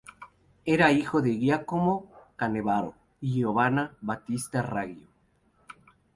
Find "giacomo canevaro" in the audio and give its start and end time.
1.37-2.95